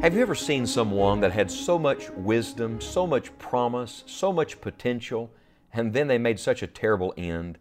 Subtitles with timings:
[0.00, 4.58] Have you ever seen someone that had so much wisdom, so much promise, so much
[4.62, 5.30] potential,
[5.74, 7.58] and then they made such a terrible end?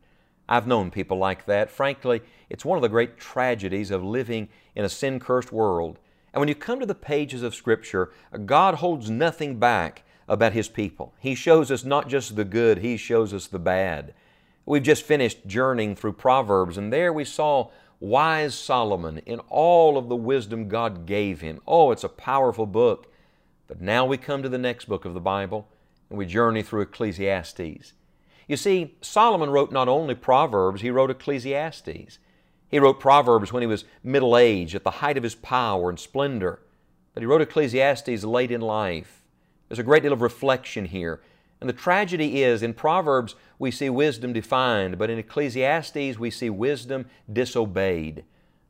[0.48, 1.70] I've known people like that.
[1.70, 6.00] Frankly, it's one of the great tragedies of living in a sin cursed world.
[6.34, 8.14] And when you come to the pages of Scripture,
[8.46, 11.14] God holds nothing back about His people.
[11.20, 14.14] He shows us not just the good, He shows us the bad.
[14.66, 20.10] We've just finished journeying through Proverbs, and there we saw wise Solomon in all of
[20.10, 21.60] the wisdom God gave him.
[21.68, 23.12] Oh, it's a powerful book.
[23.68, 25.68] But now we come to the next book of the Bible
[26.10, 27.94] and we journey through Ecclesiastes.
[28.48, 32.18] You see, Solomon wrote not only Proverbs, he wrote Ecclesiastes.
[32.68, 36.00] He wrote Proverbs when he was middle aged, at the height of his power and
[36.00, 36.60] splendor.
[37.14, 39.24] But he wrote Ecclesiastes late in life.
[39.68, 41.22] There's a great deal of reflection here.
[41.60, 46.50] And the tragedy is, in Proverbs, we see wisdom defined, but in Ecclesiastes, we see
[46.50, 48.24] wisdom disobeyed.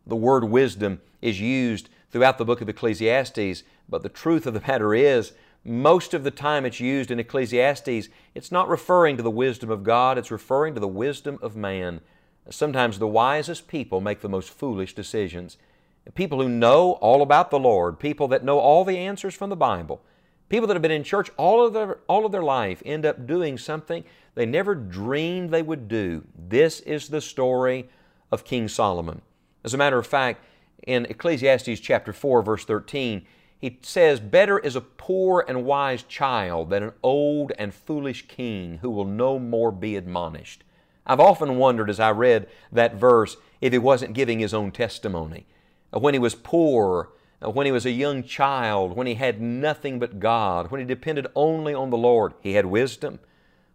[0.07, 4.61] The word wisdom is used throughout the book of Ecclesiastes, but the truth of the
[4.61, 9.29] matter is, most of the time it's used in Ecclesiastes, it's not referring to the
[9.29, 12.01] wisdom of God, it's referring to the wisdom of man.
[12.49, 15.57] Sometimes the wisest people make the most foolish decisions.
[16.15, 19.55] People who know all about the Lord, people that know all the answers from the
[19.55, 20.01] Bible,
[20.49, 23.27] People that have been in church all of their, all of their life end up
[23.27, 24.03] doing something
[24.35, 26.25] they never dreamed they would do.
[26.35, 27.87] This is the story
[28.31, 29.21] of King Solomon.
[29.63, 30.43] As a matter of fact,
[30.87, 33.25] in Ecclesiastes chapter 4, verse 13,
[33.59, 38.79] he says, Better is a poor and wise child than an old and foolish king
[38.81, 40.63] who will no more be admonished.
[41.05, 45.45] I've often wondered as I read that verse if he wasn't giving his own testimony.
[45.91, 47.09] When he was poor
[47.43, 50.85] Uh, when he was a young child, when he had nothing but God, when he
[50.85, 53.19] depended only on the Lord, he had wisdom.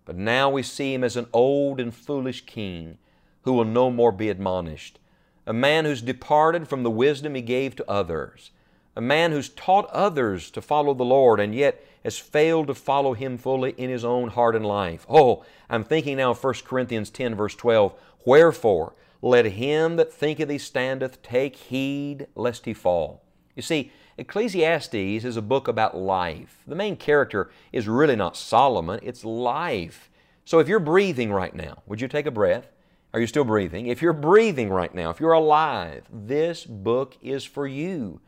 [0.05, 2.99] But now we see him as an old and foolish king
[3.43, 4.99] who will no more be admonished.
[5.47, 8.51] A man who's departed from the wisdom he gave to others.
[8.97, 13.15] A man who's taught others to follow the Lord and yet has failed to follow
[13.15, 15.05] Him fully in his own heart and life.
[15.09, 17.95] Oh, I'm thinking now of 1 Corinthians 10, verse 12.
[18.25, 23.24] Wherefore, let him that thinketh he standeth take heed lest he fall.
[23.55, 26.63] You see, Ecclesiastes is a book about life.
[26.67, 30.11] The main character is really not Solomon, it's life.
[30.45, 32.71] So if you're breathing right now, would you take a breath?
[33.13, 33.87] Are you still breathing?
[33.87, 38.21] If you're breathing right now, if you're alive, this book is for you.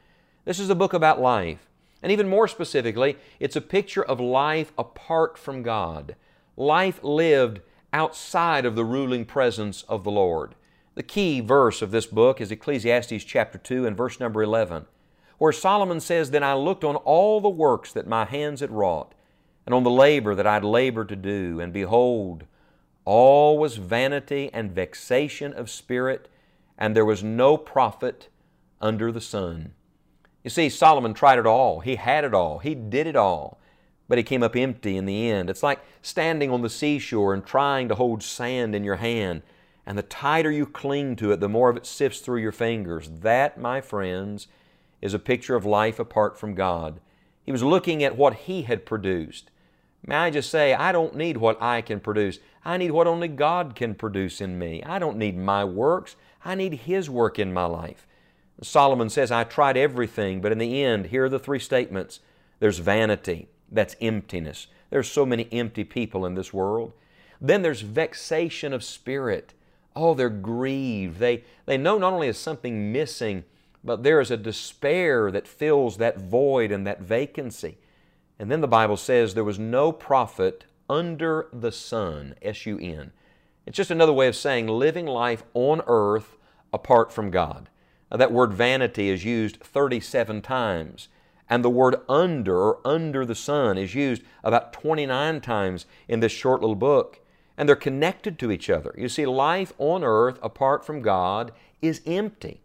[0.44, 1.68] This is a book about life.
[2.02, 6.14] And even more specifically, it's a picture of life apart from God,
[6.56, 7.60] life lived
[7.92, 10.54] outside of the ruling presence of the Lord.
[10.94, 14.86] The key verse of this book is Ecclesiastes chapter 2 and verse number 11
[15.38, 19.14] where Solomon says, Then I looked on all the works that my hands had wrought,
[19.64, 22.44] and on the labor that I had labored to do, and behold,
[23.04, 26.28] all was vanity and vexation of spirit,
[26.76, 28.28] and there was no profit
[28.80, 29.72] under the sun.
[30.44, 31.80] You see, Solomon tried it all.
[31.80, 32.58] He had it all.
[32.58, 33.58] He did it all.
[34.08, 35.50] But he came up empty in the end.
[35.50, 39.42] It's like standing on the seashore and trying to hold sand in your hand.
[39.84, 43.08] And the tighter you cling to it, the more of it sifts through your fingers.
[43.08, 44.46] That, my friends,
[45.00, 47.00] is a picture of life apart from God.
[47.44, 49.50] He was looking at what he had produced.
[50.06, 52.38] May I just say, I don't need what I can produce.
[52.64, 54.82] I need what only God can produce in me.
[54.84, 56.16] I don't need my works.
[56.44, 58.06] I need His work in my life.
[58.62, 62.20] Solomon says, I tried everything, but in the end, here are the three statements.
[62.60, 64.68] There's vanity, that's emptiness.
[64.90, 66.92] There's so many empty people in this world.
[67.40, 69.52] Then there's vexation of spirit.
[69.94, 71.18] Oh, they're grieved.
[71.18, 73.44] They, they know not only is something missing,
[73.86, 77.78] but there is a despair that fills that void and that vacancy.
[78.38, 83.12] And then the Bible says there was no profit under the sun, S U N.
[83.64, 86.36] It's just another way of saying living life on earth
[86.72, 87.68] apart from God.
[88.10, 91.08] Now, that word vanity is used 37 times,
[91.48, 96.32] and the word under or under the sun is used about 29 times in this
[96.32, 97.20] short little book.
[97.56, 98.94] And they're connected to each other.
[98.98, 102.60] You see, life on earth apart from God is empty.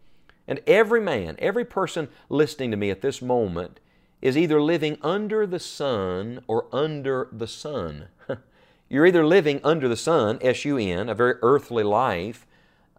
[0.51, 3.79] And every man, every person listening to me at this moment
[4.21, 8.09] is either living under the sun or under the Son.
[8.89, 12.45] You're either living under the sun, S U N, a very earthly life,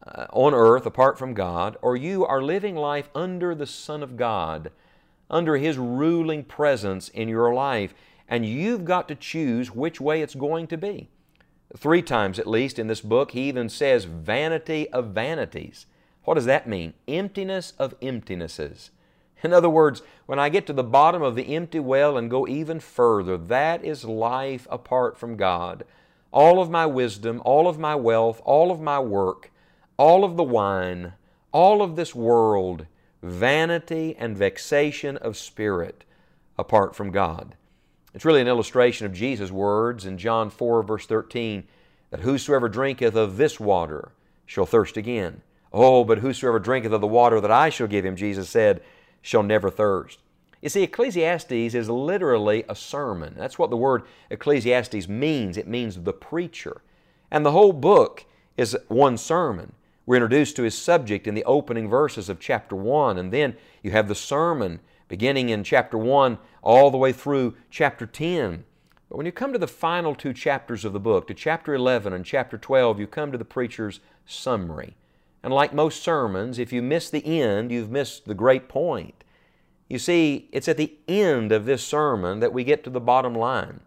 [0.02, 4.16] uh, on earth apart from God, or you are living life under the Son of
[4.16, 4.70] God,
[5.28, 7.92] under His ruling presence in your life,
[8.26, 11.10] and you've got to choose which way it's going to be.
[11.76, 15.84] Three times at least in this book, he even says vanity of vanities.
[16.24, 16.94] What does that mean?
[17.08, 18.90] Emptiness of emptinesses.
[19.42, 22.46] In other words, when I get to the bottom of the empty well and go
[22.46, 25.84] even further, that is life apart from God.
[26.30, 29.50] All of my wisdom, all of my wealth, all of my work,
[29.96, 31.14] all of the wine,
[31.50, 32.86] all of this world,
[33.22, 36.04] vanity and vexation of spirit
[36.56, 37.56] apart from God.
[38.14, 41.64] It's really an illustration of Jesus' words in John 4, verse 13,
[42.10, 44.12] that whosoever drinketh of this water
[44.46, 45.42] shall thirst again.
[45.72, 48.82] Oh, but whosoever drinketh of the water that I shall give him, Jesus said,
[49.22, 50.18] shall never thirst.
[50.60, 53.34] You see, Ecclesiastes is literally a sermon.
[53.36, 55.56] That's what the word Ecclesiastes means.
[55.56, 56.82] It means the preacher.
[57.30, 58.26] And the whole book
[58.56, 59.72] is one sermon.
[60.04, 63.92] We're introduced to his subject in the opening verses of chapter 1, and then you
[63.92, 68.64] have the sermon beginning in chapter 1 all the way through chapter 10.
[69.08, 72.12] But when you come to the final two chapters of the book, to chapter 11
[72.12, 74.96] and chapter 12, you come to the preacher's summary.
[75.42, 79.24] And like most sermons, if you miss the end, you've missed the great point.
[79.88, 83.34] You see, it's at the end of this sermon that we get to the bottom
[83.34, 83.80] line.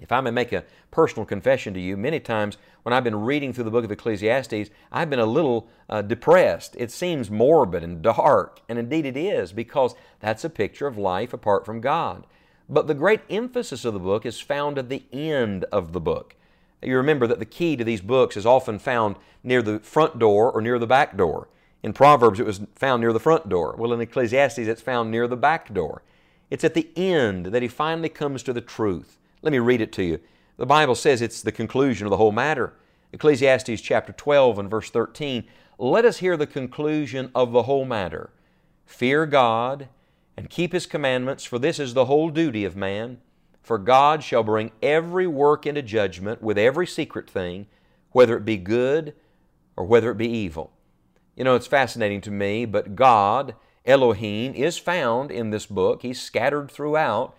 [0.00, 3.52] If I may make a personal confession to you, many times when I've been reading
[3.52, 6.74] through the book of Ecclesiastes, I've been a little uh, depressed.
[6.76, 11.32] It seems morbid and dark, and indeed it is, because that's a picture of life
[11.32, 12.26] apart from God.
[12.68, 16.34] But the great emphasis of the book is found at the end of the book.
[16.82, 20.50] You remember that the key to these books is often found near the front door
[20.50, 21.48] or near the back door.
[21.82, 23.74] In Proverbs, it was found near the front door.
[23.76, 26.02] Well, in Ecclesiastes, it's found near the back door.
[26.50, 29.18] It's at the end that he finally comes to the truth.
[29.42, 30.20] Let me read it to you.
[30.56, 32.74] The Bible says it's the conclusion of the whole matter.
[33.12, 35.44] Ecclesiastes chapter 12 and verse 13.
[35.78, 38.30] Let us hear the conclusion of the whole matter.
[38.86, 39.88] Fear God
[40.36, 43.18] and keep His commandments, for this is the whole duty of man.
[43.62, 47.66] For God shall bring every work into judgment with every secret thing,
[48.10, 49.14] whether it be good
[49.76, 50.72] or whether it be evil.
[51.36, 53.54] You know, it's fascinating to me, but God,
[53.86, 56.02] Elohim, is found in this book.
[56.02, 57.36] He's scattered throughout,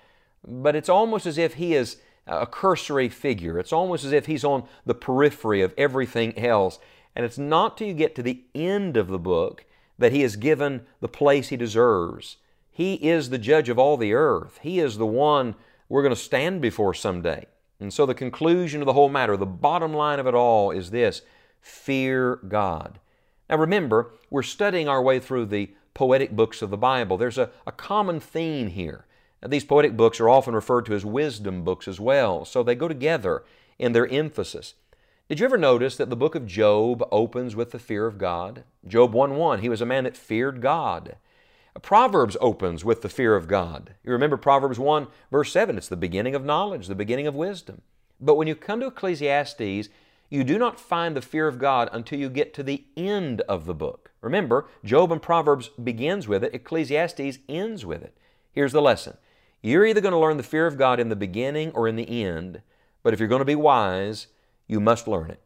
[0.47, 3.59] but it's almost as if He is a cursory figure.
[3.59, 6.79] It's almost as if He's on the periphery of everything else.
[7.15, 9.65] And it's not till you get to the end of the book
[9.99, 12.37] that He is given the place He deserves.
[12.71, 14.59] He is the judge of all the earth.
[14.63, 15.53] He is the one
[15.93, 17.45] we're going to stand before someday.
[17.79, 20.89] And so the conclusion of the whole matter, the bottom line of it all is
[20.89, 21.21] this
[21.61, 22.97] fear God.
[23.47, 27.15] Now remember, we're studying our way through the poetic books of the Bible.
[27.15, 29.05] There's a, a common theme here.
[29.39, 32.73] Now, these poetic books are often referred to as wisdom books as well, so they
[32.73, 33.43] go together
[33.77, 34.73] in their emphasis.
[35.29, 38.63] Did you ever notice that the book of Job opens with the fear of God?
[38.87, 41.17] Job 1 1, he was a man that feared God.
[41.81, 43.95] Proverbs opens with the fear of God.
[44.03, 47.81] You remember Proverbs 1, verse 7, it's the beginning of knowledge, the beginning of wisdom.
[48.21, 49.89] But when you come to Ecclesiastes,
[50.29, 53.65] you do not find the fear of God until you get to the end of
[53.65, 54.11] the book.
[54.21, 58.15] Remember, Job and Proverbs begins with it, Ecclesiastes ends with it.
[58.51, 59.17] Here's the lesson.
[59.61, 62.23] You're either going to learn the fear of God in the beginning or in the
[62.23, 62.61] end,
[63.01, 64.27] but if you're going to be wise,
[64.67, 65.39] you must learn it.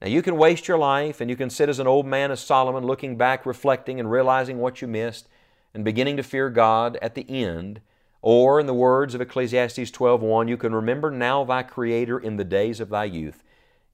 [0.00, 2.40] Now, you can waste your life and you can sit as an old man as
[2.40, 5.28] Solomon looking back, reflecting, and realizing what you missed
[5.76, 7.80] and beginning to fear God at the end.
[8.22, 12.44] Or, in the words of Ecclesiastes 12:1, you can remember now thy Creator in the
[12.44, 13.44] days of thy youth.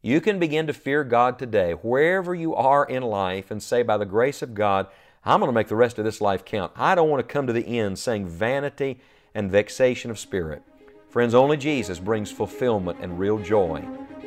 [0.00, 3.96] You can begin to fear God today, wherever you are in life, and say, by
[3.98, 4.86] the grace of God,
[5.24, 6.72] I'm going to make the rest of this life count.
[6.76, 9.00] I don't want to come to the end saying vanity
[9.34, 10.62] and vexation of spirit.
[11.10, 13.84] Friends, only Jesus brings fulfillment and real joy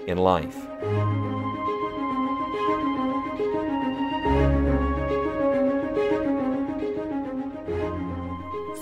[0.07, 1.34] in life.